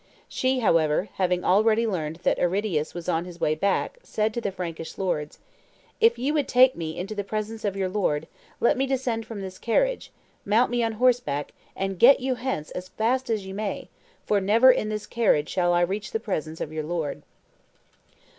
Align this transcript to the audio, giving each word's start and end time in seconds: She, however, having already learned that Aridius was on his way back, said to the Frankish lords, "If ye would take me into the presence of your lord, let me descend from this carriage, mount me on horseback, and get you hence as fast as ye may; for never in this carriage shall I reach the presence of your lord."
She, 0.27 0.61
however, 0.61 1.09
having 1.17 1.43
already 1.45 1.85
learned 1.85 2.21
that 2.23 2.39
Aridius 2.39 2.95
was 2.95 3.07
on 3.07 3.25
his 3.25 3.39
way 3.39 3.53
back, 3.53 3.99
said 4.01 4.33
to 4.33 4.41
the 4.41 4.51
Frankish 4.51 4.97
lords, 4.97 5.37
"If 5.99 6.17
ye 6.17 6.31
would 6.31 6.47
take 6.47 6.75
me 6.75 6.97
into 6.97 7.13
the 7.13 7.23
presence 7.23 7.63
of 7.63 7.75
your 7.75 7.87
lord, 7.87 8.27
let 8.59 8.77
me 8.77 8.87
descend 8.87 9.27
from 9.27 9.41
this 9.41 9.59
carriage, 9.59 10.11
mount 10.43 10.71
me 10.71 10.81
on 10.81 10.93
horseback, 10.93 11.51
and 11.75 11.99
get 11.99 12.19
you 12.19 12.33
hence 12.33 12.71
as 12.71 12.89
fast 12.89 13.29
as 13.29 13.45
ye 13.45 13.53
may; 13.53 13.89
for 14.25 14.41
never 14.41 14.71
in 14.71 14.89
this 14.89 15.05
carriage 15.05 15.49
shall 15.49 15.71
I 15.71 15.81
reach 15.81 16.13
the 16.13 16.19
presence 16.19 16.59
of 16.59 16.73
your 16.73 16.83
lord." 16.83 17.21